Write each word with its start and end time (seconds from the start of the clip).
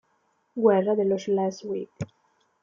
Guerra 0.55 0.95
dello 0.95 1.15
Schleswig 1.19 1.87